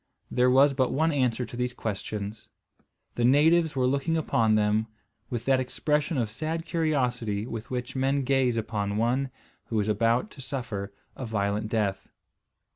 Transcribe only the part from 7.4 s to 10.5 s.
with which men gaze upon one who is about to